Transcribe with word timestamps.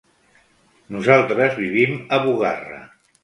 Nosaltres 0.95 1.53
vivim 1.61 1.93
a 2.17 2.21
Bugarra. 2.27 2.81